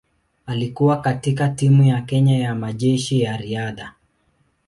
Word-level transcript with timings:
Alikuwa 0.45 1.01
katika 1.01 1.49
timu 1.49 1.83
ya 1.83 2.01
Kenya 2.01 2.39
ya 2.39 2.55
Majeshi 2.55 3.21
ya 3.21 3.37
Riadha. 3.37 3.93